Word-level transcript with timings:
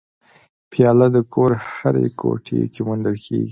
پیاله 0.71 1.07
د 1.15 1.17
کور 1.33 1.51
هرې 1.75 2.07
کوټې 2.19 2.59
کې 2.73 2.81
موندل 2.87 3.15
کېږي. 3.25 3.49